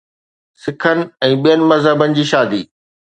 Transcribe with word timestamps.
سکن 0.61 0.99
يا 1.31 1.35
ٻين 1.43 1.59
مذهبن 1.71 2.17
جي 2.19 2.25
شادي. 2.33 2.61